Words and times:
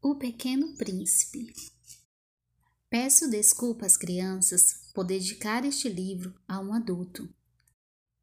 O 0.00 0.14
Pequeno 0.14 0.76
Príncipe 0.76 1.52
Peço 2.88 3.28
desculpa 3.28 3.84
às 3.84 3.96
crianças 3.96 4.88
por 4.94 5.02
dedicar 5.02 5.64
este 5.64 5.88
livro 5.88 6.32
a 6.46 6.60
um 6.60 6.72
adulto. 6.72 7.28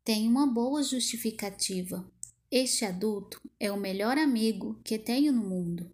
Tem 0.02 0.26
uma 0.26 0.48
boa 0.48 0.82
justificativa. 0.82 2.10
Este 2.50 2.86
adulto 2.86 3.42
é 3.60 3.70
o 3.70 3.78
melhor 3.78 4.18
amigo 4.18 4.80
que 4.86 4.98
tenho 4.98 5.34
no 5.34 5.42
mundo. 5.42 5.94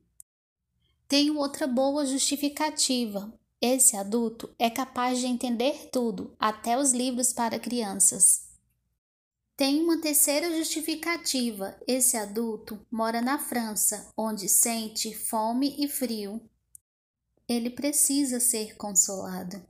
Tenho 1.07 1.35
outra 1.39 1.65
boa 1.65 2.05
justificativa. 2.05 3.33
Esse 3.59 3.97
adulto 3.97 4.53
é 4.59 4.69
capaz 4.69 5.17
de 5.17 5.25
entender 5.25 5.89
tudo, 5.91 6.35
até 6.37 6.77
os 6.77 6.91
livros 6.91 7.33
para 7.33 7.59
crianças. 7.59 8.50
Tem 9.55 9.81
uma 9.81 10.01
terceira 10.01 10.55
justificativa: 10.55 11.77
esse 11.87 12.17
adulto 12.17 12.85
mora 12.89 13.21
na 13.21 13.37
França, 13.37 14.11
onde 14.17 14.49
sente 14.49 15.13
fome 15.13 15.75
e 15.77 15.87
frio. 15.87 16.41
Ele 17.47 17.69
precisa 17.69 18.39
ser 18.39 18.75
consolado. 18.75 19.63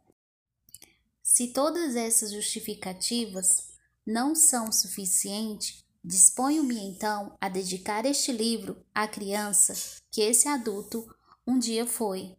Se 1.23 1.47
todas 1.47 1.95
essas 1.95 2.31
justificativas 2.31 3.69
não 4.05 4.35
são 4.35 4.71
suficientes, 4.71 5.83
disponho-me 6.03 6.77
então 6.77 7.37
a 7.39 7.49
dedicar 7.49 8.05
este 8.05 8.31
livro 8.31 8.83
à 8.93 9.07
criança 9.07 9.73
que 10.09 10.21
esse 10.21 10.47
adulto 10.47 11.07
um 11.45 11.57
dia 11.57 11.85
foi. 11.85 12.35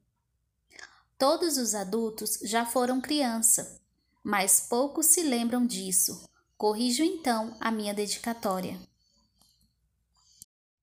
Todos 1.19 1.56
os 1.56 1.74
adultos 1.74 2.38
já 2.42 2.64
foram 2.64 3.00
criança, 3.00 3.80
mas 4.22 4.61
poucos 4.69 5.06
se 5.06 5.22
lembram 5.22 5.66
disso 5.66 6.28
Corrijo 6.62 7.02
então 7.02 7.57
a 7.59 7.73
minha 7.73 7.93
dedicatória. 7.93 8.79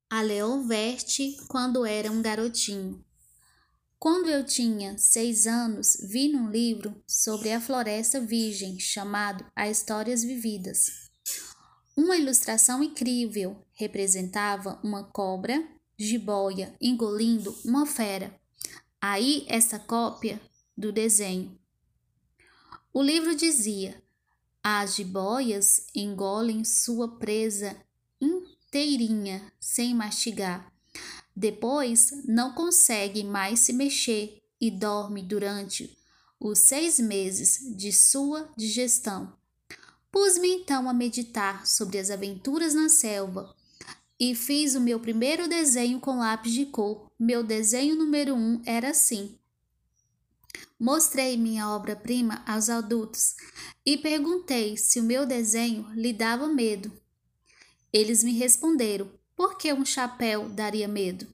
A 0.10 0.22
Leon 0.22 0.68
Verte 0.68 1.38
quando 1.48 1.86
era 1.86 2.12
um 2.12 2.22
garotinho. 2.22 3.02
Quando 3.98 4.30
eu 4.30 4.46
tinha 4.46 4.98
seis 4.98 5.48
anos, 5.48 5.96
vi 6.12 6.34
num 6.34 6.52
livro 6.52 7.02
sobre 7.08 7.54
a 7.54 7.62
floresta 7.62 8.20
virgem 8.20 8.78
chamado 8.78 9.46
A 9.56 9.70
Histórias 9.70 10.22
Vividas. 10.22 11.10
Uma 11.96 12.18
ilustração 12.18 12.84
incrível 12.84 13.66
representava 13.72 14.82
uma 14.84 15.06
cobra 15.06 15.66
jiboia 15.98 16.76
engolindo 16.82 17.58
uma 17.64 17.86
fera. 17.86 18.38
Aí 19.00 19.46
essa 19.48 19.80
cópia 19.80 20.42
do 20.78 20.92
desenho. 20.92 21.58
O 22.92 23.02
livro 23.02 23.34
dizia: 23.34 24.04
as 24.64 24.96
jiboias 24.96 25.88
engolem 25.96 26.64
sua 26.64 27.18
presa 27.18 27.76
inteirinha, 28.22 29.52
sem 29.60 29.96
mastigar. 29.96 30.72
Depois 31.36 32.12
não 32.26 32.54
consegue 32.54 33.24
mais 33.24 33.60
se 33.60 33.74
mexer 33.74 34.42
e 34.60 34.70
dorme 34.70 35.22
durante 35.22 35.98
os 36.40 36.60
seis 36.60 37.00
meses 37.00 37.76
de 37.76 37.92
sua 37.92 38.50
digestão. 38.58 39.34
Pus-me 40.12 40.50
então 40.50 40.90
a 40.90 40.94
meditar 40.94 41.66
sobre 41.66 41.98
as 41.98 42.10
aventuras 42.10 42.74
na 42.74 42.90
selva 42.90 43.56
e 44.20 44.36
fiz 44.36 44.76
o 44.76 44.82
meu 44.82 45.00
primeiro 45.00 45.48
desenho 45.48 46.00
com 46.00 46.20
lápis 46.20 46.52
de 46.52 46.66
cor. 46.66 47.10
Meu 47.18 47.42
desenho 47.42 47.96
número 47.96 48.36
um 48.36 48.62
era 48.66 48.90
assim. 48.90 49.39
Mostrei 50.80 51.36
minha 51.36 51.70
obra-prima 51.70 52.42
aos 52.48 52.70
adultos 52.70 53.36
e 53.86 53.98
perguntei 53.98 54.78
se 54.78 55.00
o 55.00 55.04
meu 55.04 55.26
desenho 55.26 55.86
lhe 55.94 56.14
dava 56.14 56.48
medo. 56.48 56.92
Eles 57.92 58.24
me 58.24 58.32
responderam: 58.34 59.12
por 59.36 59.58
que 59.58 59.74
um 59.74 59.86
chapéu 59.86 60.48
daria 60.48 60.88
medo? 60.88 61.28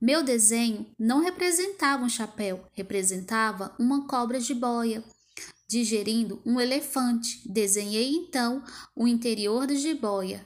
Meu 0.00 0.22
desenho 0.22 0.86
não 0.98 1.20
representava 1.20 2.04
um 2.04 2.08
chapéu, 2.08 2.64
representava 2.72 3.74
uma 3.78 4.06
cobra 4.06 4.40
de 4.40 4.54
boia 4.54 5.04
digerindo 5.68 6.40
um 6.46 6.58
elefante. 6.58 7.42
Desenhei 7.46 8.14
então 8.14 8.64
o 8.96 9.06
interior 9.06 9.66
da 9.66 9.74
jiboia, 9.74 10.44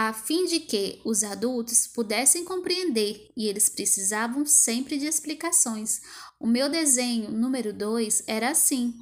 a 0.00 0.12
fim 0.12 0.44
de 0.44 0.60
que 0.60 1.00
os 1.04 1.24
adultos 1.24 1.88
pudessem 1.88 2.44
compreender 2.44 3.32
e 3.36 3.48
eles 3.48 3.68
precisavam 3.68 4.46
sempre 4.46 4.96
de 4.96 5.06
explicações. 5.06 6.00
O 6.38 6.46
meu 6.46 6.68
desenho 6.68 7.32
número 7.32 7.72
2 7.72 8.22
era 8.28 8.48
assim. 8.48 8.94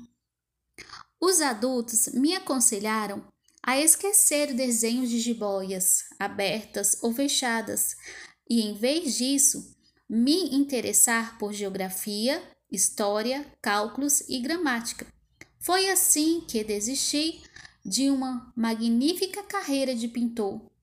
Os 1.21 1.43
adultos 1.43 2.09
me 2.15 2.35
aconselharam 2.35 3.23
a 3.63 3.79
esquecer 3.79 4.53
o 4.53 4.57
desenho 4.57 5.07
de 5.07 5.21
jiboias, 5.21 6.05
abertas 6.19 6.97
ou 7.03 7.13
fechadas, 7.13 7.95
e 8.49 8.63
em 8.63 8.73
vez 8.73 9.19
disso, 9.19 9.77
me 10.09 10.57
interessar 10.57 11.37
por 11.39 11.53
geografia, 11.53 12.43
história, 12.73 13.45
cálculos 13.61 14.23
e 14.31 14.41
gramática. 14.41 15.07
Foi 15.61 15.91
assim 15.91 16.41
que 16.49 16.65
desisti 16.65 17.43
de 17.85 18.09
uma 18.09 18.51
magnífica 18.57 19.43
carreira 19.43 19.95
de 19.95 20.09
pintor 20.09 20.75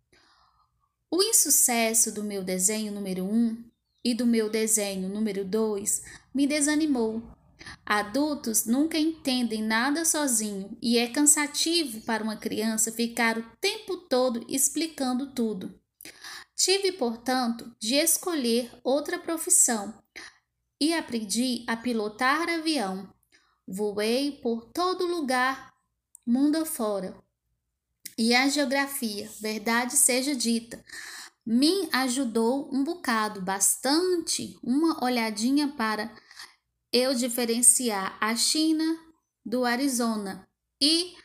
o 1.43 1.49
insucesso 1.49 2.09
do 2.13 2.23
meu 2.23 2.41
desenho 2.41 2.91
número 2.91 3.25
1 3.25 3.27
um 3.27 3.63
e 4.03 4.13
do 4.13 4.25
meu 4.25 4.49
desenho 4.49 5.09
número 5.09 5.43
2 5.43 6.01
me 6.33 6.47
desanimou. 6.47 7.21
Adultos 7.85 8.65
nunca 8.65 8.97
entendem 8.97 9.61
nada 9.61 10.05
sozinho 10.05 10.77
e 10.81 10.97
é 10.97 11.07
cansativo 11.07 11.99
para 12.01 12.23
uma 12.23 12.37
criança 12.37 12.93
ficar 12.93 13.37
o 13.37 13.45
tempo 13.59 13.97
todo 13.97 14.45
explicando 14.47 15.33
tudo. 15.33 15.77
Tive, 16.55 16.93
portanto, 16.93 17.75
de 17.77 17.95
escolher 17.95 18.71
outra 18.81 19.19
profissão 19.19 20.01
e 20.79 20.93
aprendi 20.93 21.65
a 21.67 21.75
pilotar 21.75 22.49
avião. 22.49 23.13
Voei 23.67 24.39
por 24.41 24.71
todo 24.71 25.05
lugar, 25.05 25.73
mundo 26.25 26.57
afora, 26.57 27.21
e 28.17 28.33
a 28.35 28.47
geografia, 28.47 29.29
verdade 29.41 29.97
seja 29.97 30.35
dita, 30.35 30.83
me 31.45 31.89
ajudou 31.91 32.73
um 32.73 32.83
bocado, 32.83 33.41
bastante, 33.41 34.57
uma 34.63 35.03
olhadinha 35.03 35.67
para 35.75 36.13
eu 36.91 37.13
diferenciar 37.13 38.17
a 38.21 38.35
China 38.35 38.97
do 39.45 39.65
Arizona. 39.65 40.47
E 40.81 41.15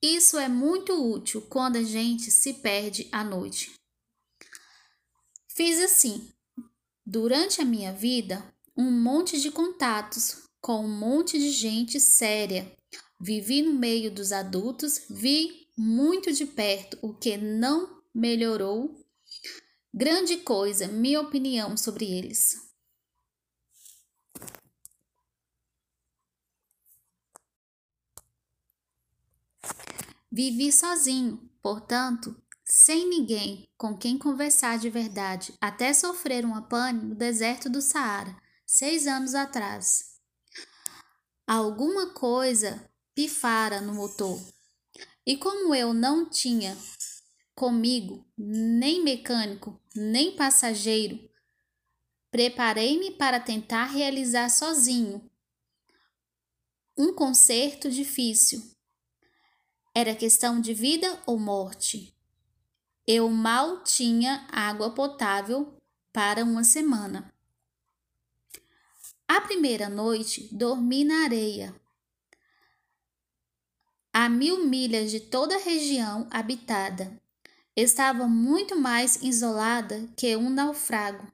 isso 0.00 0.38
é 0.38 0.48
muito 0.48 0.92
útil 0.94 1.42
quando 1.42 1.76
a 1.76 1.82
gente 1.82 2.30
se 2.30 2.54
perde 2.54 3.08
à 3.12 3.22
noite. 3.22 3.72
Fiz 5.48 5.78
assim, 5.80 6.32
durante 7.04 7.60
a 7.60 7.64
minha 7.64 7.92
vida, 7.92 8.44
um 8.76 8.90
monte 8.90 9.40
de 9.40 9.50
contatos 9.50 10.42
com 10.60 10.84
um 10.84 10.88
monte 10.88 11.38
de 11.38 11.50
gente 11.50 12.00
séria. 12.00 12.70
Vivi 13.20 13.62
no 13.62 13.74
meio 13.74 14.10
dos 14.10 14.32
adultos, 14.32 15.06
vi 15.10 15.68
muito 15.76 16.32
de 16.32 16.46
perto, 16.46 16.98
o 17.02 17.12
que 17.12 17.36
não 17.36 18.02
melhorou 18.14 19.03
grande 19.96 20.38
coisa 20.38 20.88
minha 20.88 21.20
opinião 21.20 21.76
sobre 21.76 22.04
eles. 22.04 22.60
Vivi 30.32 30.72
sozinho, 30.72 31.48
portanto, 31.62 32.36
sem 32.64 33.08
ninguém 33.08 33.70
com 33.78 33.96
quem 33.96 34.18
conversar 34.18 34.78
de 34.78 34.90
verdade, 34.90 35.54
até 35.60 35.92
sofrer 35.92 36.44
uma 36.44 36.62
pane 36.62 37.00
no 37.00 37.14
deserto 37.14 37.70
do 37.70 37.80
Saara, 37.80 38.36
seis 38.66 39.06
anos 39.06 39.32
atrás. 39.32 40.16
Alguma 41.46 42.12
coisa 42.12 42.90
pifara 43.14 43.80
no 43.80 43.94
motor. 43.94 44.42
E 45.24 45.36
como 45.36 45.72
eu 45.72 45.94
não 45.94 46.28
tinha 46.28 46.76
comigo 47.54 48.26
nem 48.36 49.02
mecânico, 49.02 49.80
nem 49.94 50.34
passageiro, 50.34 51.18
preparei-me 52.30 53.12
para 53.12 53.38
tentar 53.38 53.84
realizar 53.84 54.48
sozinho 54.48 55.30
um 56.96 57.12
concerto 57.12 57.90
difícil. 57.90 58.62
Era 59.94 60.14
questão 60.14 60.60
de 60.60 60.72
vida 60.72 61.22
ou 61.26 61.38
morte. 61.38 62.16
Eu 63.06 63.28
mal 63.28 63.82
tinha 63.82 64.46
água 64.50 64.94
potável 64.94 65.80
para 66.12 66.44
uma 66.44 66.64
semana. 66.64 67.32
A 69.26 69.40
primeira 69.40 69.88
noite 69.88 70.48
dormi 70.52 71.04
na 71.04 71.24
areia, 71.24 71.74
a 74.12 74.28
mil 74.28 74.64
milhas 74.64 75.10
de 75.10 75.18
toda 75.18 75.56
a 75.56 75.60
região 75.60 76.28
habitada. 76.30 77.20
Estava 77.76 78.28
muito 78.28 78.76
mais 78.76 79.16
isolada 79.16 80.08
que 80.16 80.36
um 80.36 80.48
naufrago, 80.48 81.26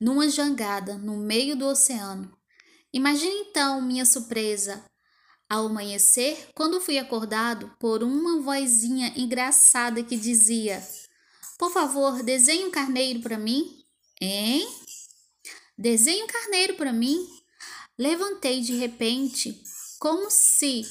numa 0.00 0.28
jangada 0.28 0.96
no 0.96 1.16
meio 1.16 1.56
do 1.56 1.66
oceano. 1.66 2.32
Imagine 2.92 3.34
então 3.50 3.82
minha 3.82 4.06
surpresa 4.06 4.84
ao 5.48 5.66
amanhecer, 5.66 6.50
quando 6.54 6.80
fui 6.80 6.98
acordado 6.98 7.74
por 7.80 8.04
uma 8.04 8.40
vozinha 8.40 9.12
engraçada 9.16 10.04
que 10.04 10.16
dizia: 10.16 10.86
Por 11.58 11.72
favor, 11.72 12.22
desenhe 12.22 12.66
um 12.66 12.70
carneiro 12.70 13.20
para 13.20 13.38
mim. 13.38 13.82
Hein? 14.20 14.68
Desenhe 15.76 16.22
um 16.22 16.26
carneiro 16.28 16.74
para 16.74 16.92
mim. 16.92 17.26
Levantei 17.98 18.60
de 18.60 18.76
repente, 18.76 19.60
como 19.98 20.30
se 20.30 20.86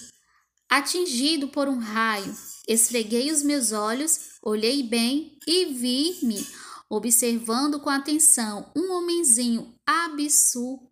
atingido 0.69 1.47
por 1.47 1.67
um 1.67 1.79
raio. 1.79 2.35
Esfreguei 2.67 3.31
os 3.31 3.43
meus 3.43 3.71
olhos, 3.71 4.37
olhei 4.41 4.83
bem 4.83 5.37
e 5.47 5.65
vi-me 5.65 6.45
observando 6.89 7.79
com 7.79 7.89
atenção 7.89 8.71
um 8.75 8.91
homenzinho 8.91 9.73
absurdo 9.85 10.87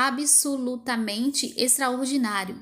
absolutamente 0.00 1.52
extraordinário. 1.58 2.58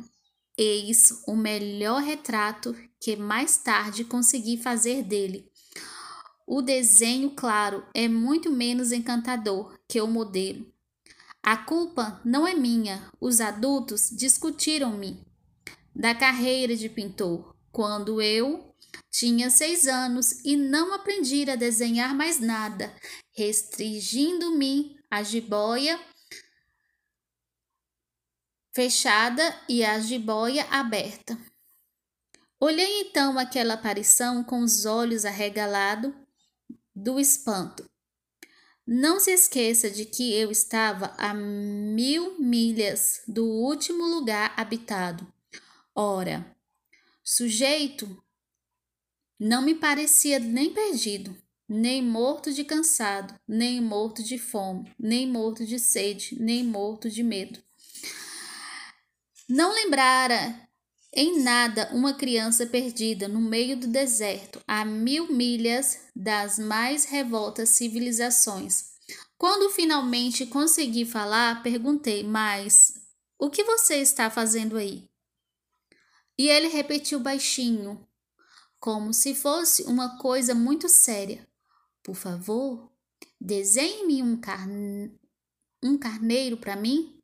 Eis 0.56 1.22
o 1.24 1.36
melhor 1.36 2.02
retrato 2.02 2.74
que 3.00 3.14
mais 3.14 3.56
tarde 3.58 4.04
consegui 4.04 4.56
fazer 4.56 5.04
dele. 5.04 5.48
O 6.44 6.60
desenho, 6.60 7.30
claro, 7.30 7.86
é 7.94 8.08
muito 8.08 8.50
menos 8.50 8.90
encantador 8.90 9.78
que 9.86 10.00
o 10.00 10.08
modelo. 10.08 10.66
A 11.40 11.56
culpa 11.56 12.20
não 12.24 12.44
é 12.44 12.54
minha. 12.54 13.08
Os 13.20 13.40
adultos 13.40 14.10
discutiram-me 14.10 15.24
da 15.98 16.14
carreira 16.14 16.76
de 16.76 16.88
pintor 16.88 17.56
quando 17.72 18.22
eu 18.22 18.72
tinha 19.10 19.50
seis 19.50 19.88
anos 19.88 20.44
e 20.44 20.56
não 20.56 20.94
aprendi 20.94 21.50
a 21.50 21.56
desenhar 21.56 22.14
mais 22.14 22.38
nada, 22.38 22.94
restringindo-me 23.36 24.96
a 25.10 25.24
jiboia 25.24 25.98
fechada 28.72 29.60
e 29.68 29.84
a 29.84 29.98
jiboia 29.98 30.64
aberta. 30.70 31.36
Olhei 32.60 33.00
então 33.00 33.36
aquela 33.36 33.74
aparição 33.74 34.44
com 34.44 34.60
os 34.60 34.84
olhos 34.84 35.24
arregalados 35.24 36.12
do 36.94 37.18
espanto. 37.18 37.84
Não 38.86 39.18
se 39.18 39.32
esqueça 39.32 39.90
de 39.90 40.04
que 40.04 40.32
eu 40.32 40.50
estava 40.50 41.12
a 41.18 41.34
mil 41.34 42.38
milhas 42.38 43.20
do 43.26 43.44
último 43.44 44.04
lugar 44.04 44.54
habitado. 44.56 45.26
Ora, 46.00 46.46
sujeito 47.24 48.22
não 49.36 49.62
me 49.62 49.74
parecia 49.74 50.38
nem 50.38 50.72
perdido, 50.72 51.36
nem 51.68 52.00
morto 52.00 52.52
de 52.52 52.62
cansado, 52.62 53.34
nem 53.48 53.80
morto 53.80 54.22
de 54.22 54.38
fome, 54.38 54.94
nem 54.96 55.26
morto 55.26 55.66
de 55.66 55.76
sede, 55.76 56.40
nem 56.40 56.62
morto 56.62 57.10
de 57.10 57.24
medo. 57.24 57.60
Não 59.48 59.74
lembrara 59.74 60.68
em 61.12 61.40
nada 61.42 61.90
uma 61.92 62.14
criança 62.14 62.64
perdida 62.64 63.26
no 63.26 63.40
meio 63.40 63.76
do 63.76 63.88
deserto, 63.88 64.62
a 64.68 64.84
mil 64.84 65.32
milhas 65.32 65.98
das 66.14 66.60
mais 66.60 67.06
revoltas 67.06 67.70
civilizações. 67.70 68.92
Quando 69.36 69.68
finalmente 69.70 70.46
consegui 70.46 71.04
falar, 71.04 71.60
perguntei: 71.60 72.22
Mas 72.22 72.94
o 73.36 73.50
que 73.50 73.64
você 73.64 73.96
está 73.96 74.30
fazendo 74.30 74.76
aí? 74.76 75.08
E 76.38 76.49
ele 76.49 76.69
repetiu 76.69 77.19
baixinho, 77.19 78.06
como 78.79 79.12
se 79.12 79.35
fosse 79.35 79.82
uma 79.82 80.19
coisa 80.19 80.55
muito 80.55 80.88
séria: 80.88 81.46
Por 82.02 82.14
favor, 82.14 82.93
desenhe-me 83.40 84.23
um, 84.23 84.40
carne... 84.40 85.12
um 85.82 85.99
carneiro 85.99 86.56
para 86.56 86.76
mim. 86.76 87.20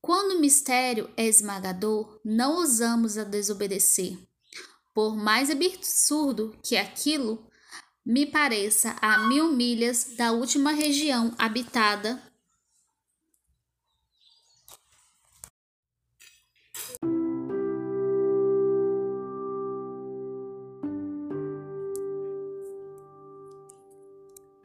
Quando 0.00 0.36
o 0.36 0.40
mistério 0.40 1.08
é 1.16 1.26
esmagador, 1.26 2.20
não 2.24 2.56
ousamos 2.56 3.16
a 3.16 3.24
desobedecer. 3.24 4.18
Por 4.92 5.16
mais 5.16 5.48
absurdo 5.48 6.54
que 6.62 6.76
aquilo 6.76 7.48
me 8.04 8.26
pareça 8.26 8.96
a 9.00 9.26
mil 9.28 9.52
milhas 9.52 10.16
da 10.16 10.32
última 10.32 10.72
região 10.72 11.32
habitada, 11.38 12.20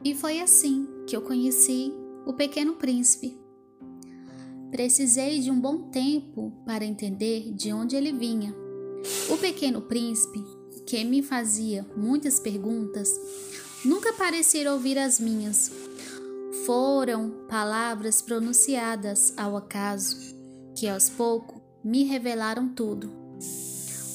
E 0.04 0.14
foi 0.14 0.40
assim 0.40 0.86
que 1.06 1.16
eu 1.16 1.22
conheci 1.22 1.92
o 2.24 2.32
Pequeno 2.32 2.74
Príncipe. 2.74 3.36
Precisei 4.70 5.40
de 5.40 5.50
um 5.50 5.60
bom 5.60 5.90
tempo 5.90 6.52
para 6.64 6.84
entender 6.84 7.52
de 7.52 7.72
onde 7.72 7.96
ele 7.96 8.12
vinha. 8.12 8.54
O 9.30 9.36
pequeno 9.38 9.80
príncipe, 9.80 10.44
que 10.86 11.02
me 11.04 11.22
fazia 11.22 11.86
muitas 11.96 12.38
perguntas, 12.38 13.08
nunca 13.84 14.12
parecia 14.12 14.70
ouvir 14.72 14.98
as 14.98 15.18
minhas. 15.18 15.72
Foram 16.66 17.30
palavras 17.48 18.20
pronunciadas 18.20 19.32
ao 19.36 19.56
acaso, 19.56 20.16
que 20.76 20.86
aos 20.86 21.08
poucos 21.08 21.62
me 21.82 22.04
revelaram 22.04 22.68
tudo. 22.68 23.10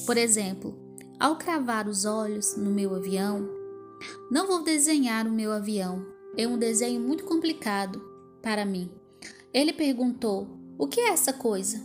Por 0.06 0.16
exemplo, 0.16 0.78
ao 1.18 1.36
cravar 1.36 1.88
os 1.88 2.04
olhos 2.04 2.56
no 2.56 2.70
meu 2.70 2.94
avião, 2.94 3.63
não 4.30 4.46
vou 4.46 4.62
desenhar 4.62 5.26
o 5.26 5.32
meu 5.32 5.52
avião, 5.52 6.06
é 6.36 6.46
um 6.46 6.58
desenho 6.58 7.00
muito 7.00 7.24
complicado 7.24 8.02
para 8.42 8.64
mim. 8.64 8.90
Ele 9.52 9.72
perguntou: 9.72 10.48
O 10.78 10.86
que 10.86 11.00
é 11.00 11.10
essa 11.10 11.32
coisa? 11.32 11.80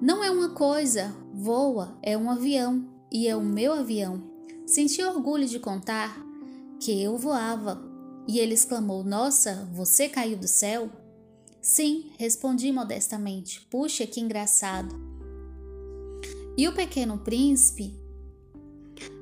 Não 0.00 0.22
é 0.22 0.30
uma 0.30 0.50
coisa, 0.50 1.14
voa, 1.34 1.98
é 2.02 2.16
um 2.16 2.30
avião 2.30 2.86
e 3.10 3.26
é 3.26 3.34
o 3.34 3.42
meu 3.42 3.72
avião. 3.72 4.22
Senti 4.66 5.02
orgulho 5.02 5.46
de 5.46 5.58
contar 5.58 6.24
que 6.78 7.02
eu 7.02 7.16
voava. 7.16 7.82
E 8.26 8.38
ele 8.38 8.54
exclamou: 8.54 9.02
Nossa, 9.02 9.68
você 9.72 10.08
caiu 10.08 10.36
do 10.36 10.46
céu? 10.46 10.90
Sim, 11.60 12.10
respondi 12.18 12.70
modestamente. 12.70 13.66
Puxa, 13.70 14.06
que 14.06 14.20
engraçado. 14.20 14.94
E 16.56 16.68
o 16.68 16.74
pequeno 16.74 17.18
príncipe 17.18 17.98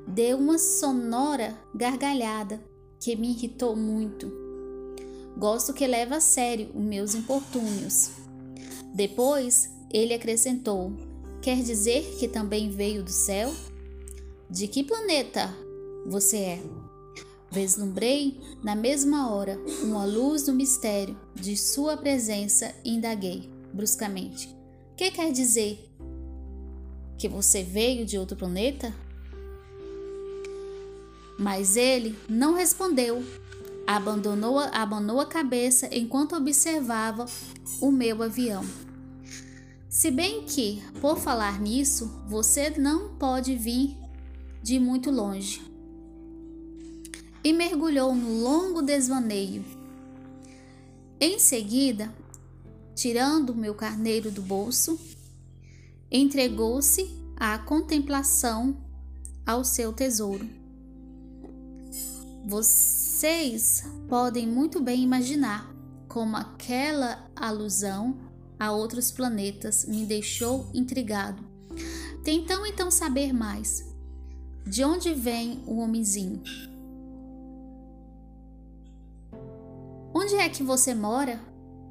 deu 0.06 0.38
uma 0.38 0.58
sonora 0.58 1.58
gargalhada 1.74 2.60
que 3.00 3.16
me 3.16 3.30
irritou 3.30 3.74
muito. 3.76 4.32
Gosto 5.36 5.74
que 5.74 5.86
leve 5.86 6.14
a 6.14 6.20
sério 6.20 6.70
os 6.74 6.82
meus 6.82 7.14
importúnios. 7.14 8.10
Depois, 8.94 9.70
ele 9.92 10.14
acrescentou: 10.14 10.92
Quer 11.42 11.62
dizer 11.62 12.16
que 12.18 12.26
também 12.26 12.70
veio 12.70 13.02
do 13.02 13.10
céu? 13.10 13.52
De 14.48 14.68
que 14.68 14.84
planeta 14.84 15.54
você 16.06 16.36
é? 16.36 16.62
Vislumbrei, 17.50 18.40
na 18.62 18.74
mesma 18.74 19.30
hora, 19.32 19.58
uma 19.82 20.04
luz 20.04 20.44
do 20.44 20.52
mistério 20.52 21.16
de 21.34 21.56
sua 21.56 21.96
presença 21.96 22.74
e 22.84 22.94
indaguei, 22.94 23.50
bruscamente: 23.72 24.54
Que 24.96 25.10
quer 25.10 25.32
dizer? 25.32 25.90
Que 27.18 27.28
você 27.28 27.62
veio 27.62 28.04
de 28.06 28.18
outro 28.18 28.36
planeta? 28.36 28.92
Mas 31.38 31.76
ele 31.76 32.18
não 32.28 32.54
respondeu 32.54 33.22
Abandonou, 33.86 34.58
a 34.58 35.26
cabeça 35.26 35.88
enquanto 35.92 36.34
observava 36.34 37.24
o 37.80 37.92
meu 37.92 38.20
avião. 38.20 38.64
Se 39.88 40.10
bem 40.10 40.42
que, 40.42 40.82
por 41.00 41.18
falar 41.18 41.60
nisso, 41.60 42.10
você 42.26 42.70
não 42.70 43.14
pode 43.16 43.54
vir 43.54 43.96
de 44.60 44.80
muito 44.80 45.08
longe. 45.08 45.62
E 47.44 47.52
mergulhou 47.52 48.12
no 48.12 48.42
longo 48.42 48.82
desvaneio. 48.82 49.64
Em 51.20 51.38
seguida, 51.38 52.12
tirando 52.92 53.54
meu 53.54 53.72
carneiro 53.72 54.32
do 54.32 54.42
bolso, 54.42 54.98
entregou-se 56.10 57.08
à 57.36 57.56
contemplação 57.56 58.76
ao 59.46 59.64
seu 59.64 59.92
tesouro. 59.92 60.65
Vocês 62.48 63.82
podem 64.08 64.46
muito 64.46 64.80
bem 64.80 65.02
imaginar 65.02 65.68
como 66.06 66.36
aquela 66.36 67.28
alusão 67.34 68.16
a 68.56 68.70
outros 68.70 69.10
planetas 69.10 69.84
me 69.84 70.06
deixou 70.06 70.70
intrigado. 70.72 71.44
Tentam 72.22 72.64
então 72.64 72.88
saber 72.88 73.32
mais. 73.32 73.92
De 74.64 74.84
onde 74.84 75.12
vem 75.12 75.60
o 75.66 75.78
homenzinho? 75.78 76.40
Onde 80.14 80.36
é 80.36 80.48
que 80.48 80.62
você 80.62 80.94
mora? 80.94 81.40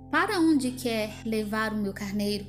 Para 0.09 0.39
onde 0.39 0.71
quer 0.71 1.21
levar 1.25 1.73
o 1.73 1.77
meu 1.77 1.91
carneiro? 1.91 2.45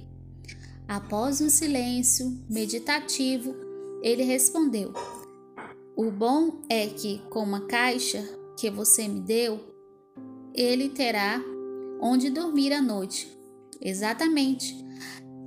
Após 0.87 1.41
um 1.41 1.51
silêncio 1.51 2.41
meditativo, 2.49 3.53
ele 4.01 4.23
respondeu: 4.23 4.95
o 5.97 6.11
bom 6.11 6.61
é 6.69 6.87
que, 6.89 7.23
com 7.31 7.43
uma 7.43 7.63
caixa 7.63 8.23
que 8.59 8.71
você 8.71 9.09
me 9.09 9.21
deu, 9.21 9.59
ele 10.55 10.91
terá 10.91 11.43
onde 12.01 12.29
dormir 12.29 12.73
à 12.73 12.83
noite. 12.83 13.35
Exatamente. 13.81 14.77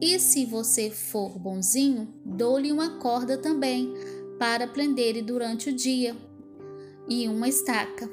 E 0.01 0.17
se 0.19 0.45
você 0.45 0.89
for 0.89 1.37
bonzinho, 1.37 2.11
dou-lhe 2.25 2.71
uma 2.71 2.97
corda 2.97 3.37
também 3.37 3.93
para 4.39 4.67
prender 4.67 5.23
durante 5.23 5.69
o 5.69 5.73
dia. 5.73 6.15
e 7.09 7.27
uma 7.27 7.47
estaca. 7.47 8.09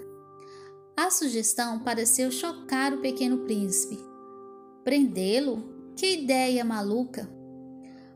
A 0.96 1.10
sugestão 1.10 1.78
pareceu 1.80 2.30
chocar 2.30 2.94
o 2.94 3.02
pequeno 3.02 3.38
príncipe. 3.40 3.98
Prendê-lo? 4.82 5.62
Que 5.94 6.14
ideia 6.14 6.64
maluca! 6.64 7.28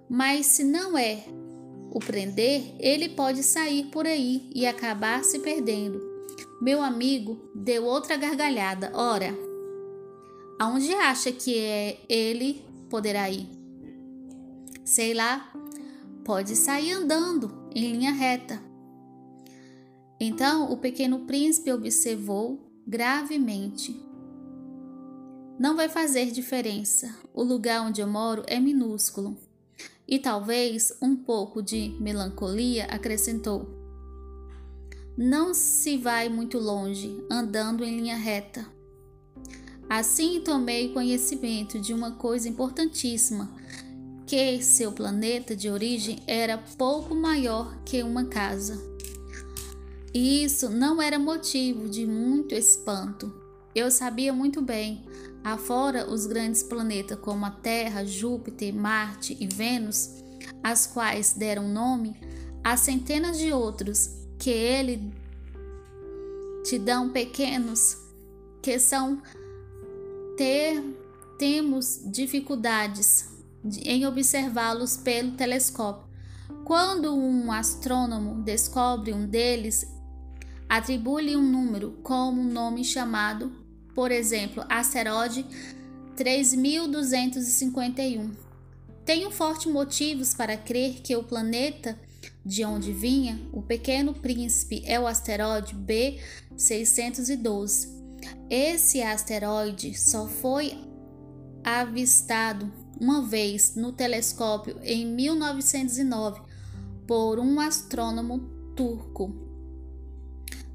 Mas 0.09 0.47
se 0.47 0.65
não 0.65 0.97
é 0.97 1.25
o 1.91 1.99
prender, 1.99 2.75
ele 2.79 3.09
pode 3.09 3.43
sair 3.43 3.87
por 3.87 4.07
aí 4.07 4.49
e 4.55 4.67
acabar 4.67 5.25
se 5.25 5.41
perdendo. 5.41 6.01
Meu 6.61 6.83
amigo 6.83 7.41
deu 7.55 7.85
outra 7.85 8.17
gargalhada. 8.17 8.93
Ora, 8.95 9.35
aonde 10.59 10.93
acha 10.95 11.33
que 11.33 11.59
é 11.59 12.01
ele 12.09 12.65
poderá 12.89 13.29
ir? 13.31 13.49
Sei 14.85 15.15
lá, 15.15 15.53
pode 16.25 16.55
sair 16.55 16.93
andando 16.93 17.51
em 17.75 17.93
linha 17.93 18.13
reta. 18.13 18.63
Então 20.21 20.71
o 20.71 20.77
pequeno 20.77 21.21
príncipe 21.21 21.73
observou 21.73 22.71
gravemente. 22.87 23.99
Não 25.59 25.77
vai 25.77 25.89
fazer 25.89 26.31
diferença. 26.31 27.15
O 27.35 27.43
lugar 27.43 27.83
onde 27.83 28.01
eu 28.01 28.07
moro 28.07 28.45
é 28.47 28.61
minúsculo. 28.61 29.50
E 30.11 30.19
talvez 30.19 30.93
um 31.01 31.15
pouco 31.15 31.63
de 31.63 31.97
melancolia 32.01 32.87
acrescentou. 32.87 33.71
Não 35.17 35.55
se 35.55 35.97
vai 35.97 36.29
muito 36.29 36.59
longe 36.59 37.25
andando 37.31 37.85
em 37.85 37.97
linha 38.01 38.17
reta. 38.17 38.67
Assim 39.89 40.41
tomei 40.41 40.93
conhecimento 40.93 41.79
de 41.79 41.95
uma 41.95 42.13
coisa 42.13 42.49
importantíssima 42.49 43.51
que 44.27 44.63
seu 44.63 44.93
planeta 44.93 45.57
de 45.57 45.69
origem 45.69 46.21
era 46.27 46.59
pouco 46.59 47.15
maior 47.15 47.81
que 47.85 48.03
uma 48.03 48.25
casa. 48.25 48.81
E 50.13 50.43
isso 50.45 50.69
não 50.71 51.01
era 51.01 51.19
motivo 51.19 51.89
de 51.89 52.07
muito 52.07 52.55
espanto. 52.55 53.33
Eu 53.75 53.91
sabia 53.91 54.33
muito 54.33 54.61
bem, 54.61 55.05
afora 55.43 56.11
os 56.11 56.27
grandes 56.27 56.63
planetas 56.63 57.19
como 57.19 57.45
a 57.45 57.51
Terra, 57.51 58.05
Júpiter, 58.05 58.75
Marte 58.75 59.37
e 59.41 59.47
Vênus, 59.47 60.11
as 60.63 60.87
quais 60.87 61.33
deram 61.33 61.69
nome 61.69 62.17
a 62.63 62.77
centenas 62.77 63.39
de 63.39 63.53
outros 63.53 64.11
que 64.39 64.51
ele 64.51 65.13
te 66.65 66.79
dão 66.79 67.11
pequenos, 67.11 67.97
que 68.63 68.79
são 68.79 69.23
ter 70.37 70.83
temos 71.39 72.01
dificuldades 72.05 73.31
em 73.85 74.07
observá-los 74.07 74.97
pelo 74.99 75.33
telescópio. 75.33 76.09
Quando 76.65 77.15
um 77.15 77.51
astrônomo 77.51 78.43
descobre 78.43 79.13
um 79.13 79.27
deles, 79.27 79.87
atribui-lhe 80.69 81.37
um 81.37 81.43
número 81.43 81.99
como 82.03 82.41
um 82.41 82.53
nome 82.53 82.85
chamado, 82.85 83.53
por 83.95 84.11
exemplo, 84.11 84.65
asteroide 84.69 85.47
3251. 86.17 88.33
Tenho 89.05 89.31
fortes 89.31 89.73
motivos 89.73 90.35
para 90.35 90.57
crer 90.57 91.03
que 91.03 91.15
o 91.17 91.23
planeta 91.23 91.97
de 92.45 92.65
onde 92.65 92.93
vinha 92.93 93.41
o 93.53 93.63
pequeno 93.63 94.13
príncipe 94.15 94.83
é 94.87 95.01
o 95.01 95.07
asteroide 95.07 95.75
B612. 95.75 97.89
Esse 98.49 99.03
asteroide 99.03 99.99
só 99.99 100.27
foi 100.27 100.79
avistado 101.65 102.73
uma 103.01 103.23
vez 103.23 103.75
no 103.77 103.93
telescópio 103.93 104.77
em 104.83 105.07
1909 105.07 106.41
por 107.07 107.39
um 107.39 107.61
astrônomo 107.61 108.41
turco. 108.77 109.35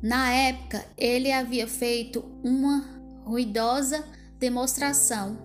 Na 0.01 0.31
época, 0.31 0.83
ele 0.97 1.31
havia 1.31 1.67
feito 1.67 2.25
uma 2.43 2.94
ruidosa 3.25 4.05
demonstração 4.39 5.37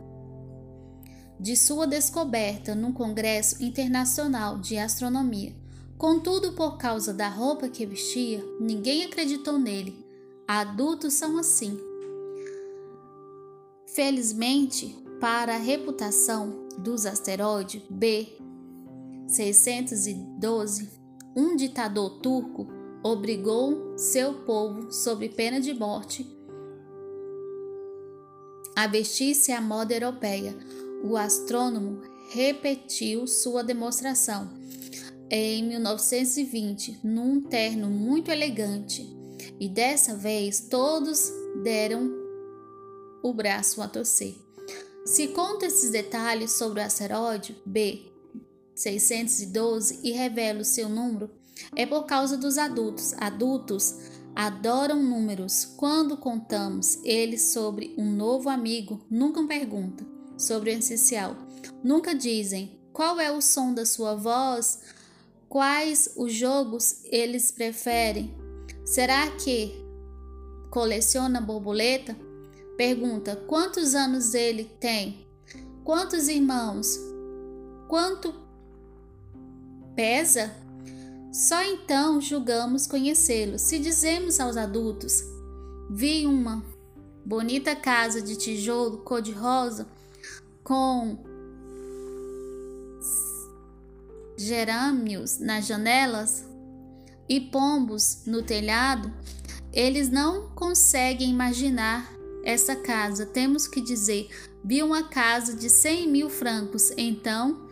de 1.41 1.57
sua 1.57 1.87
descoberta 1.87 2.75
num 2.75 2.93
congresso 2.93 3.65
internacional 3.65 4.59
de 4.59 4.77
astronomia. 4.77 5.57
Contudo, 5.97 6.53
por 6.53 6.77
causa 6.77 7.15
da 7.15 7.29
roupa 7.29 7.67
que 7.69 7.87
vestia, 7.87 8.45
ninguém 8.61 9.05
acreditou 9.05 9.59
nele. 9.59 10.05
Adultos 10.47 11.15
são 11.15 11.39
assim. 11.39 11.81
Felizmente, 13.95 14.95
para 15.19 15.55
a 15.55 15.59
reputação 15.59 16.69
dos 16.79 17.07
asteroides 17.07 17.83
B612, 17.91 20.89
um 21.35 21.57
ditador 21.57 22.21
turco 22.21 22.69
obrigou 23.03 23.97
seu 23.97 24.35
povo, 24.45 24.93
sob 24.93 25.27
pena 25.31 25.59
de 25.61 25.73
morte, 25.73 26.31
a 28.83 28.87
vestir-se 28.87 29.53
à 29.53 29.61
moda 29.61 29.93
europeia. 29.93 30.57
O 31.05 31.15
astrônomo 31.15 32.01
repetiu 32.31 33.27
sua 33.27 33.63
demonstração 33.63 34.51
em 35.29 35.63
1920 35.69 37.01
num 37.05 37.43
terno 37.43 37.91
muito 37.91 38.31
elegante 38.31 39.07
e 39.61 39.69
dessa 39.69 40.17
vez 40.17 40.61
todos 40.61 41.31
deram 41.63 42.11
o 43.23 43.35
braço 43.35 43.83
a 43.83 43.89
torcer. 43.89 44.35
Se 45.05 45.29
conta 45.29 45.67
esses 45.67 45.91
detalhes 45.91 46.53
sobre 46.53 46.81
o 46.81 46.85
asteroide 46.85 47.55
B612 47.69 50.01
e 50.03 50.13
revela 50.13 50.61
o 50.61 50.65
seu 50.65 50.89
número, 50.89 51.31
é 51.75 51.87
por 51.87 52.05
causa 52.05 52.37
dos 52.37 52.59
adultos. 52.59 53.13
Adultos 53.15 53.97
adoram 54.35 55.03
números. 55.03 55.65
Quando 55.77 56.17
contamos 56.17 56.99
eles 57.05 57.53
sobre 57.53 57.95
um 57.99 58.11
novo 58.11 58.49
amigo, 58.49 59.01
nunca 59.11 59.45
perguntam 59.47 60.07
sobre 60.37 60.71
o 60.71 60.79
essencial. 60.79 61.37
Nunca 61.83 62.15
dizem 62.15 62.81
qual 62.93 63.21
é 63.21 63.31
o 63.31 63.41
som 63.41 63.73
da 63.73 63.85
sua 63.85 64.15
voz, 64.15 64.81
quais 65.49 66.15
os 66.17 66.33
jogos 66.33 67.05
eles 67.05 67.51
preferem. 67.51 68.35
Será 68.85 69.31
que 69.33 69.73
coleciona 70.71 71.41
borboleta? 71.41 72.17
Pergunta: 72.77 73.37
quantos 73.47 73.95
anos 73.95 74.35
ele 74.35 74.65
tem? 74.65 75.27
Quantos 75.85 76.29
irmãos? 76.29 76.99
Quanto 77.89 78.35
pesa? 79.95 80.55
Só 81.33 81.63
então 81.63 82.21
julgamos 82.21 82.87
conhecê-lo. 82.87 83.59
Se 83.59 83.79
dizemos 83.79 84.41
aos 84.41 84.57
adultos: 84.57 85.23
Vi 85.89 86.27
uma 86.27 86.65
bonita 87.25 87.77
casa 87.77 88.21
de 88.21 88.37
tijolo 88.37 88.99
cor-de-rosa 88.99 89.87
com 90.65 91.19
gerânios 94.37 95.39
nas 95.39 95.67
janelas 95.67 96.47
e 97.29 97.41
pombos 97.41 98.23
no 98.27 98.43
telhado, 98.43 99.13
eles 99.73 100.09
não 100.09 100.51
conseguem 100.51 101.31
imaginar 101.31 102.11
essa 102.45 102.75
casa. 102.75 103.25
Temos 103.25 103.69
que 103.69 103.81
dizer: 103.81 104.29
vi 104.65 104.83
uma 104.83 105.05
casa 105.05 105.55
de 105.55 105.71
cem 105.71 106.09
mil 106.09 106.29
francos. 106.29 106.91
Então 106.97 107.69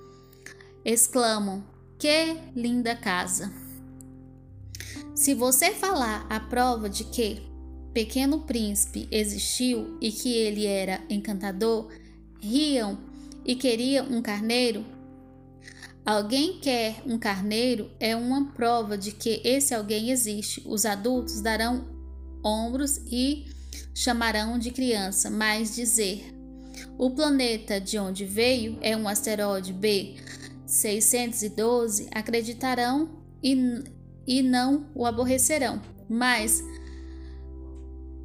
exclamam: 0.84 1.64
que 1.98 2.36
linda 2.54 2.94
casa! 2.94 3.52
Se 5.14 5.34
você 5.34 5.72
falar 5.72 6.26
a 6.30 6.38
prova 6.38 6.88
de 6.88 7.02
que 7.04 7.42
Pequeno 7.92 8.42
Príncipe 8.42 9.08
existiu 9.10 9.98
e 10.00 10.12
que 10.12 10.32
ele 10.32 10.64
era 10.64 11.02
encantador, 11.10 11.88
riam 12.40 12.96
e 13.44 13.56
queriam 13.56 14.06
um 14.06 14.22
carneiro. 14.22 14.84
Alguém 16.06 16.60
quer 16.60 17.02
um 17.04 17.18
carneiro 17.18 17.90
é 17.98 18.14
uma 18.14 18.52
prova 18.52 18.96
de 18.96 19.10
que 19.10 19.40
esse 19.44 19.74
alguém 19.74 20.10
existe. 20.10 20.62
Os 20.64 20.86
adultos 20.86 21.40
darão 21.40 21.88
ombros 22.44 22.98
e 23.10 23.46
chamarão 23.92 24.56
de 24.56 24.70
criança, 24.70 25.28
mas 25.28 25.74
dizer 25.74 26.32
o 26.96 27.10
planeta 27.10 27.80
de 27.80 27.98
onde 27.98 28.24
veio 28.24 28.78
é 28.80 28.96
um 28.96 29.08
asteroide 29.08 29.72
B612, 30.68 32.08
acreditarão 32.12 33.08
e, 33.42 33.82
e 34.26 34.42
não 34.42 34.86
o 34.94 35.06
aborrecerão. 35.06 35.80
Mas 36.08 36.62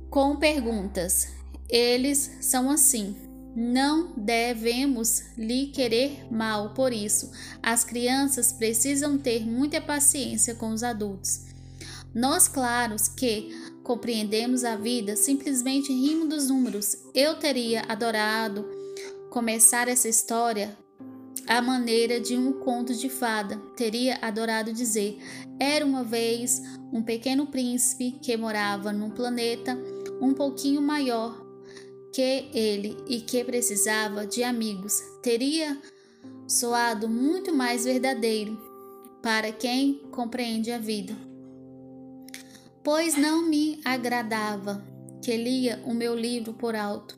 com 0.10 0.36
perguntas, 0.36 1.30
eles 1.70 2.30
são 2.42 2.70
assim. 2.70 3.16
Não 3.56 4.14
devemos 4.18 5.24
lhe 5.38 5.68
querer 5.68 6.26
mal 6.32 6.74
por 6.74 6.92
isso. 6.92 7.32
As 7.62 7.84
crianças 7.84 8.52
precisam 8.52 9.18
ter 9.18 9.46
muita 9.46 9.80
paciência 9.80 10.56
com 10.56 10.70
os 10.70 10.84
adultos. 10.84 11.46
Nós, 12.14 12.48
claros 12.48 13.08
que 13.08 13.50
compreendemos 13.84 14.64
a 14.64 14.76
vida, 14.76 15.16
simplesmente 15.16 15.92
rimos 15.92 16.30
dos 16.30 16.48
números. 16.48 16.96
Eu 17.14 17.36
teria 17.36 17.84
adorado 17.88 18.66
começar 19.30 19.88
essa 19.88 20.08
história 20.08 20.78
à 21.48 21.62
maneira 21.62 22.20
de 22.20 22.38
um 22.38 22.54
conto 22.54 22.94
de 22.94 23.10
fada. 23.10 23.58
Teria 23.76 24.18
adorado 24.22 24.74
dizer: 24.74 25.18
era 25.60 25.86
uma 25.86 26.04
vez 26.04 26.62
um 26.92 27.02
pequeno 27.02 27.48
príncipe 27.48 28.12
que 28.22 28.36
morava 28.38 28.92
num 28.92 29.10
planeta 29.10 29.78
um 30.22 30.34
pouquinho 30.34 30.82
maior 30.82 31.44
que 32.12 32.50
ele 32.54 32.98
e 33.08 33.22
que 33.22 33.44
precisava 33.44 34.26
de 34.26 34.44
amigos. 34.44 35.02
Teria 35.22 35.78
soado 36.48 37.10
muito 37.10 37.54
mais 37.54 37.86
verdadeiro 37.86 38.58
para 39.22 39.52
quem 39.52 40.02
compreende 40.12 40.72
a 40.72 40.78
vida. 40.78 41.16
Pois 42.84 43.18
não 43.18 43.48
me 43.48 43.80
agradava 43.86 44.86
que 45.24 45.36
lia 45.38 45.82
o 45.86 45.94
meu 45.94 46.14
livro 46.14 46.54
por 46.54 46.76
alto, 46.76 47.18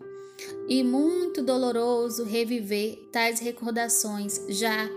e 0.67 0.83
muito 0.83 1.43
doloroso 1.43 2.23
reviver 2.23 2.97
tais 3.11 3.39
recordações. 3.39 4.41
Já 4.49 4.87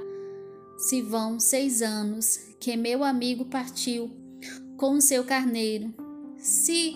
se 0.78 1.02
vão 1.02 1.40
seis 1.40 1.83
anos 1.83 2.38
que 2.61 2.76
meu 2.76 3.04
amigo 3.04 3.45
partiu 3.45 4.11
com 4.76 5.00
seu 5.00 5.25
carneiro. 5.25 5.92
Se 6.38 6.95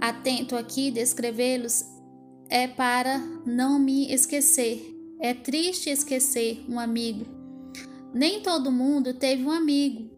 atento 0.00 0.56
aqui 0.56 0.90
descrevê-los 0.90 1.84
é 2.48 2.68
para 2.68 3.18
não 3.44 3.78
me 3.78 4.12
esquecer. 4.12 4.94
É 5.18 5.32
triste 5.32 5.90
esquecer 5.90 6.64
um 6.68 6.78
amigo. 6.78 7.26
Nem 8.12 8.40
todo 8.42 8.70
mundo 8.70 9.14
teve 9.14 9.42
um 9.42 9.50
amigo 9.50 10.10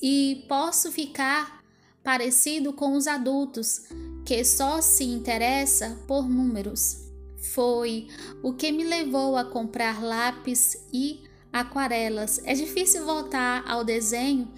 e 0.00 0.44
posso 0.48 0.92
ficar 0.92 1.62
parecido 2.02 2.72
com 2.72 2.94
os 2.94 3.06
adultos 3.06 3.84
que 4.32 4.42
só 4.46 4.80
se 4.80 5.04
interessa 5.04 5.98
por 6.08 6.26
números. 6.26 7.02
Foi 7.36 8.08
o 8.42 8.54
que 8.54 8.72
me 8.72 8.82
levou 8.82 9.36
a 9.36 9.44
comprar 9.44 10.02
lápis 10.02 10.86
e 10.90 11.20
aquarelas. 11.52 12.40
É 12.46 12.54
difícil 12.54 13.04
voltar 13.04 13.62
ao 13.68 13.84
desenho 13.84 14.50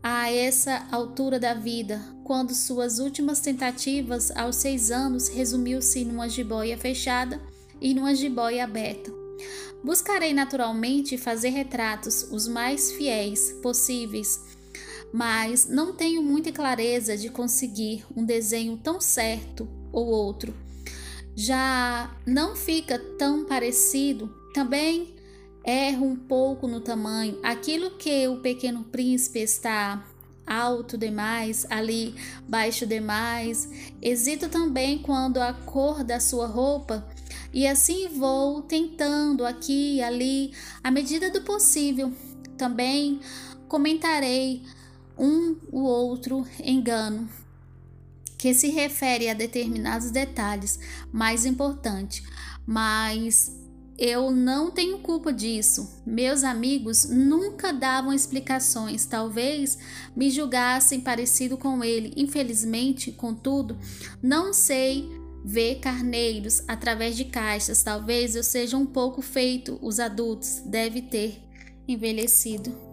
a 0.00 0.30
essa 0.30 0.86
altura 0.92 1.40
da 1.40 1.54
vida, 1.54 2.00
quando 2.22 2.54
suas 2.54 3.00
últimas 3.00 3.40
tentativas 3.40 4.30
aos 4.36 4.54
seis 4.54 4.92
anos 4.92 5.26
resumiu-se 5.26 6.04
numa 6.04 6.28
jiboia 6.28 6.78
fechada 6.78 7.40
e 7.80 7.92
numa 7.92 8.14
jiboia 8.14 8.62
aberta. 8.62 9.10
Buscarei 9.82 10.32
naturalmente 10.32 11.18
fazer 11.18 11.48
retratos 11.48 12.28
os 12.30 12.46
mais 12.46 12.92
fiéis 12.92 13.58
possíveis 13.60 14.38
mas 15.12 15.66
não 15.66 15.92
tenho 15.92 16.22
muita 16.22 16.52
clareza 16.52 17.16
de 17.16 17.28
conseguir 17.28 18.04
um 18.16 18.24
desenho 18.24 18.76
tão 18.76 19.00
certo 19.00 19.68
ou 19.92 20.06
outro. 20.06 20.54
Já 21.34 22.14
não 22.26 22.54
fica 22.54 22.98
tão 23.18 23.44
parecido, 23.44 24.34
também 24.52 25.14
erro 25.64 26.06
um 26.06 26.16
pouco 26.16 26.66
no 26.66 26.80
tamanho. 26.80 27.38
Aquilo 27.42 27.92
que 27.92 28.26
o 28.28 28.40
pequeno 28.40 28.84
príncipe 28.84 29.40
está 29.40 30.04
alto 30.46 30.98
demais, 30.98 31.64
ali 31.70 32.14
baixo 32.48 32.86
demais. 32.86 33.68
Hesito 34.02 34.48
também 34.48 34.98
quando 34.98 35.38
a 35.38 35.52
cor 35.52 36.02
da 36.02 36.18
sua 36.18 36.46
roupa 36.46 37.06
e 37.52 37.66
assim 37.66 38.08
vou 38.08 38.62
tentando 38.62 39.44
aqui 39.44 39.96
e 39.96 40.02
ali, 40.02 40.52
à 40.82 40.90
medida 40.90 41.30
do 41.30 41.42
possível. 41.42 42.12
Também 42.56 43.20
comentarei 43.68 44.62
um 45.20 45.54
o 45.70 45.82
outro 45.82 46.46
engano, 46.64 47.28
que 48.38 48.54
se 48.54 48.70
refere 48.70 49.28
a 49.28 49.34
determinados 49.34 50.10
detalhes 50.10 50.78
mais 51.12 51.44
importantes, 51.44 52.22
mas 52.66 53.54
eu 53.98 54.30
não 54.30 54.70
tenho 54.70 55.00
culpa 55.00 55.30
disso. 55.30 56.02
Meus 56.06 56.42
amigos 56.42 57.04
nunca 57.04 57.70
davam 57.70 58.14
explicações, 58.14 59.04
talvez 59.04 59.76
me 60.16 60.30
julgassem 60.30 61.00
parecido 61.00 61.58
com 61.58 61.84
ele. 61.84 62.14
Infelizmente, 62.16 63.12
contudo, 63.12 63.78
não 64.22 64.54
sei 64.54 65.06
ver 65.44 65.80
carneiros 65.80 66.62
através 66.66 67.14
de 67.14 67.26
caixas. 67.26 67.82
Talvez 67.82 68.34
eu 68.34 68.42
seja 68.42 68.76
um 68.78 68.86
pouco 68.86 69.20
feito, 69.20 69.78
os 69.82 70.00
adultos 70.00 70.62
deve 70.64 71.02
ter 71.02 71.42
envelhecido. 71.86 72.89